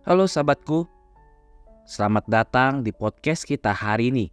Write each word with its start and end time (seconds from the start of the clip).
Halo 0.00 0.24
sahabatku, 0.24 0.88
selamat 1.84 2.24
datang 2.24 2.80
di 2.80 2.88
podcast 2.88 3.44
kita 3.44 3.68
hari 3.68 4.08
ini. 4.08 4.32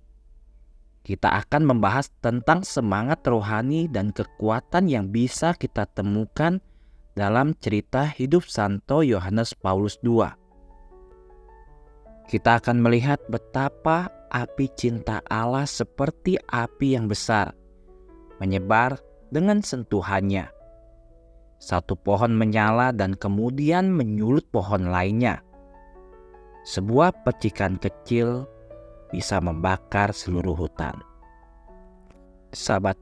Kita 1.03 1.27
akan 1.43 1.67
membahas 1.67 2.07
tentang 2.23 2.63
semangat 2.63 3.19
rohani 3.27 3.91
dan 3.91 4.15
kekuatan 4.15 4.87
yang 4.87 5.11
bisa 5.11 5.51
kita 5.59 5.83
temukan 5.91 6.63
dalam 7.19 7.51
cerita 7.59 8.07
hidup 8.07 8.47
Santo 8.47 9.03
Yohanes 9.03 9.51
Paulus 9.59 9.99
II. 10.07 10.31
Kita 12.31 12.63
akan 12.63 12.79
melihat 12.79 13.19
betapa 13.27 14.07
api 14.31 14.71
cinta 14.71 15.19
Allah 15.27 15.67
seperti 15.67 16.39
api 16.47 16.95
yang 16.95 17.11
besar, 17.11 17.51
menyebar 18.39 19.03
dengan 19.35 19.59
sentuhannya. 19.59 20.47
Satu 21.59 21.99
pohon 21.99 22.31
menyala 22.39 22.95
dan 22.95 23.19
kemudian 23.19 23.91
menyulut 23.91 24.47
pohon 24.47 24.87
lainnya. 24.87 25.43
Sebuah 26.67 27.23
percikan 27.23 27.79
kecil 27.79 28.43
bisa 29.07 29.39
membakar 29.39 30.11
seluruh 30.11 30.51
hutan. 30.51 30.99
Sahabat, 32.51 32.99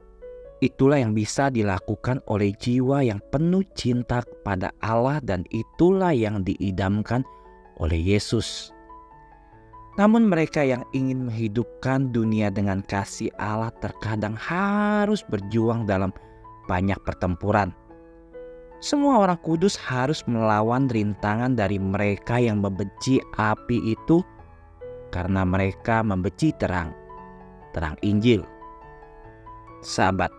itulah 0.62 1.02
yang 1.02 1.18
bisa 1.18 1.50
dilakukan 1.50 2.22
oleh 2.30 2.54
jiwa 2.54 3.02
yang 3.02 3.18
penuh 3.34 3.66
cinta 3.74 4.22
kepada 4.22 4.70
Allah 4.78 5.18
dan 5.18 5.42
itulah 5.50 6.14
yang 6.14 6.46
diidamkan 6.46 7.26
oleh 7.82 7.98
Yesus. 7.98 8.70
Namun 9.98 10.30
mereka 10.30 10.62
yang 10.62 10.86
ingin 10.94 11.26
menghidupkan 11.26 12.14
dunia 12.14 12.54
dengan 12.54 12.86
kasih 12.86 13.34
Allah 13.34 13.74
terkadang 13.82 14.38
harus 14.38 15.26
berjuang 15.26 15.90
dalam 15.90 16.14
banyak 16.70 17.02
pertempuran. 17.02 17.74
Semua 18.78 19.24
orang 19.24 19.40
kudus 19.40 19.74
harus 19.80 20.20
melawan 20.28 20.86
rintangan 20.86 21.56
dari 21.56 21.80
mereka 21.80 22.36
yang 22.36 22.60
membenci 22.60 23.18
api 23.34 23.96
itu 23.96 24.20
karena 25.10 25.42
mereka 25.48 26.04
membenci 26.04 26.52
terang, 26.54 26.92
terang 27.72 27.96
Injil. 28.04 28.44
Sahabat, 29.80 30.30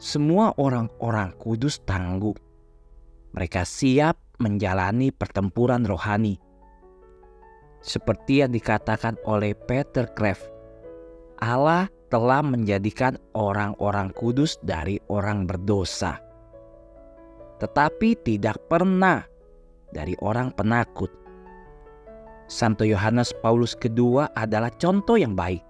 semua 0.00 0.56
orang-orang 0.56 1.36
kudus 1.36 1.82
tangguh. 1.84 2.34
Mereka 3.36 3.66
siap 3.66 4.16
menjalani 4.40 5.12
pertempuran 5.12 5.84
rohani 5.84 6.40
seperti 7.84 8.40
yang 8.40 8.56
dikatakan 8.56 9.20
oleh 9.28 9.52
Peter 9.52 10.08
Cleft, 10.16 10.48
Allah 11.44 11.84
telah 12.08 12.40
menjadikan 12.40 13.20
orang-orang 13.36 14.08
kudus 14.16 14.56
dari 14.64 14.96
orang 15.12 15.44
berdosa, 15.44 16.16
tetapi 17.62 18.18
tidak 18.22 18.58
pernah 18.66 19.22
dari 19.94 20.14
orang 20.22 20.50
penakut. 20.54 21.10
Santo 22.50 22.84
Yohanes 22.84 23.32
Paulus 23.40 23.72
II 23.80 24.28
adalah 24.36 24.68
contoh 24.76 25.16
yang 25.16 25.32
baik. 25.32 25.64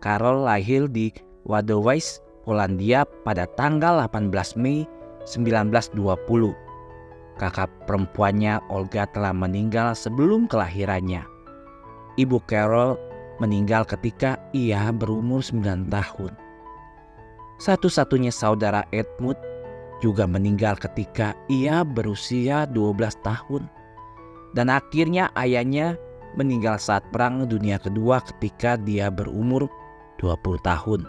Karol 0.00 0.48
lahir 0.48 0.88
di 0.88 1.12
Wadowice, 1.44 2.24
Polandia 2.48 3.04
pada 3.22 3.44
tanggal 3.54 4.00
18 4.08 4.56
Mei 4.56 4.88
1920 5.28 6.70
Kakak 7.40 7.72
perempuannya 7.88 8.60
Olga 8.68 9.08
telah 9.16 9.32
meninggal 9.32 9.96
sebelum 9.96 10.44
kelahirannya. 10.44 11.24
Ibu 12.20 12.36
Carol 12.44 13.00
meninggal 13.40 13.88
ketika 13.88 14.36
ia 14.52 14.92
berumur 14.92 15.40
9 15.40 15.88
tahun. 15.88 16.36
Satu-satunya 17.56 18.28
saudara 18.28 18.84
Edmund 18.92 19.40
juga 20.00 20.24
meninggal 20.24 20.76
ketika 20.80 21.36
ia 21.46 21.84
berusia 21.84 22.64
12 22.68 22.96
tahun. 23.24 23.68
Dan 24.56 24.66
akhirnya 24.66 25.30
ayahnya 25.38 25.94
meninggal 26.34 26.80
saat 26.80 27.06
perang 27.14 27.46
dunia 27.46 27.78
kedua 27.78 28.18
ketika 28.34 28.74
dia 28.80 29.12
berumur 29.12 29.70
20 30.18 30.58
tahun. 30.66 31.00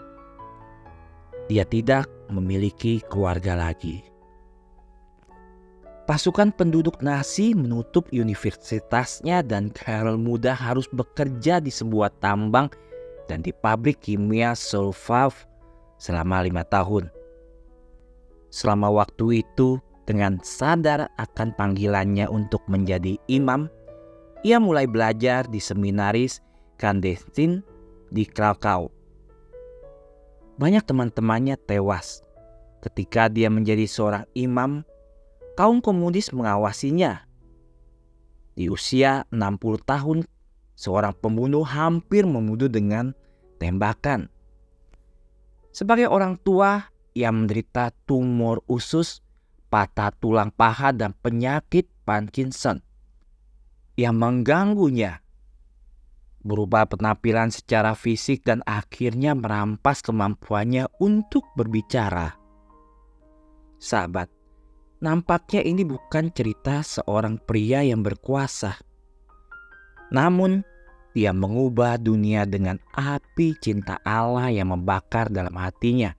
Dia 1.50 1.66
tidak 1.66 2.06
memiliki 2.30 3.02
keluarga 3.10 3.58
lagi. 3.58 4.06
Pasukan 6.02 6.50
penduduk 6.50 6.98
Nazi 6.98 7.54
menutup 7.54 8.10
universitasnya 8.10 9.40
dan 9.46 9.70
Karel 9.70 10.18
muda 10.18 10.50
harus 10.50 10.90
bekerja 10.90 11.62
di 11.62 11.70
sebuah 11.70 12.10
tambang 12.18 12.66
dan 13.30 13.38
di 13.38 13.54
pabrik 13.54 14.02
kimia 14.02 14.58
Solvav 14.58 15.46
selama 16.02 16.42
lima 16.42 16.66
tahun. 16.66 17.21
Selama 18.52 18.92
waktu 18.92 19.40
itu, 19.40 19.80
dengan 20.04 20.36
sadar 20.44 21.08
akan 21.16 21.56
panggilannya 21.56 22.28
untuk 22.28 22.60
menjadi 22.68 23.16
imam, 23.32 23.64
ia 24.44 24.60
mulai 24.60 24.84
belajar 24.84 25.48
di 25.48 25.56
seminaris 25.56 26.44
Kandestin 26.76 27.64
di 28.12 28.28
Krakow. 28.28 28.92
Banyak 30.60 30.84
teman-temannya 30.84 31.56
tewas 31.64 32.20
ketika 32.84 33.32
dia 33.32 33.48
menjadi 33.48 33.88
seorang 33.88 34.28
imam 34.36 34.84
kaum 35.56 35.80
komunis 35.80 36.28
mengawasinya. 36.36 37.24
Di 38.52 38.68
usia 38.68 39.24
60 39.32 39.80
tahun, 39.80 40.18
seorang 40.76 41.16
pembunuh 41.16 41.64
hampir 41.64 42.28
membunuh 42.28 42.68
dengan 42.68 43.16
tembakan. 43.56 44.28
Sebagai 45.72 46.12
orang 46.12 46.36
tua 46.36 46.91
yang 47.12 47.44
menderita 47.44 47.92
tumor 48.08 48.64
usus, 48.68 49.20
patah 49.68 50.12
tulang 50.16 50.52
paha 50.52 50.92
dan 50.92 51.16
penyakit 51.18 51.88
Parkinson 52.02 52.82
yang 53.96 54.16
mengganggunya 54.16 55.20
berubah 56.42 56.90
penampilan 56.90 57.54
secara 57.54 57.94
fisik 57.94 58.42
dan 58.42 58.64
akhirnya 58.66 59.36
merampas 59.38 60.02
kemampuannya 60.02 60.90
untuk 60.98 61.46
berbicara. 61.54 62.34
Sahabat, 63.78 64.42
Nampaknya 65.02 65.66
ini 65.66 65.82
bukan 65.82 66.30
cerita 66.30 66.78
seorang 66.78 67.34
pria 67.42 67.82
yang 67.82 68.06
berkuasa. 68.06 68.78
Namun, 70.14 70.62
dia 71.10 71.34
mengubah 71.34 71.98
dunia 71.98 72.46
dengan 72.46 72.78
api 72.94 73.58
cinta 73.58 73.98
Allah 74.06 74.54
yang 74.54 74.70
membakar 74.70 75.26
dalam 75.26 75.58
hatinya. 75.58 76.14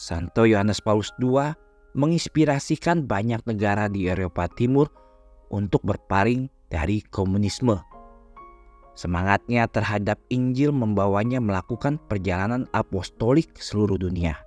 Santo 0.00 0.48
Yohanes 0.48 0.80
Paulus 0.80 1.12
II 1.20 1.52
menginspirasikan 1.92 3.04
banyak 3.04 3.44
negara 3.44 3.84
di 3.92 4.08
Eropa 4.08 4.48
Timur 4.48 4.88
untuk 5.52 5.84
berpaling 5.84 6.48
dari 6.72 7.04
komunisme. 7.04 7.76
Semangatnya 8.96 9.68
terhadap 9.68 10.16
Injil 10.32 10.72
membawanya 10.72 11.36
melakukan 11.36 12.00
perjalanan 12.08 12.64
apostolik 12.72 13.52
seluruh 13.60 14.00
dunia. 14.00 14.40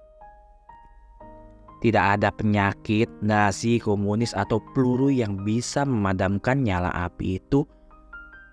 Tidak 1.86 2.02
ada 2.02 2.34
penyakit, 2.34 3.12
nasi, 3.22 3.78
komunis, 3.78 4.34
atau 4.34 4.58
peluru 4.74 5.14
yang 5.14 5.46
bisa 5.46 5.86
memadamkan 5.86 6.66
nyala 6.66 6.90
api 6.96 7.38
itu, 7.38 7.62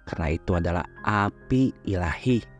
karena 0.04 0.36
itu 0.36 0.52
adalah 0.52 0.84
api 1.06 1.72
ilahi. 1.88 2.59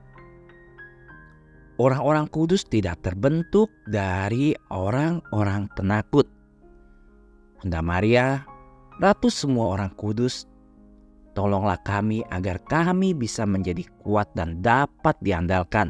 Orang-orang 1.80 2.28
kudus 2.28 2.68
tidak 2.68 3.00
terbentuk 3.00 3.72
dari 3.88 4.52
orang-orang 4.68 5.64
penakut. 5.72 6.28
Bunda 7.56 7.80
Maria, 7.80 8.44
Ratu 9.00 9.32
semua 9.32 9.72
orang 9.72 9.88
kudus, 9.96 10.44
tolonglah 11.32 11.80
kami 11.80 12.20
agar 12.28 12.60
kami 12.68 13.16
bisa 13.16 13.48
menjadi 13.48 13.80
kuat 14.04 14.28
dan 14.36 14.60
dapat 14.60 15.16
diandalkan 15.24 15.88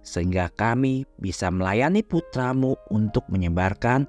sehingga 0.00 0.48
kami 0.56 1.04
bisa 1.20 1.52
melayani 1.52 2.00
putramu 2.00 2.72
untuk 2.88 3.28
menyebarkan 3.28 4.08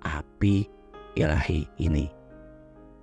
api 0.00 0.64
ilahi 1.12 1.68
ini. 1.76 2.08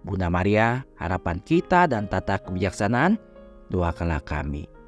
Bunda 0.01 0.33
Maria, 0.33 0.81
harapan 0.97 1.37
kita 1.45 1.85
dan 1.85 2.09
tata 2.09 2.41
kebijaksanaan, 2.41 3.21
doakanlah 3.69 4.25
kami. 4.25 4.78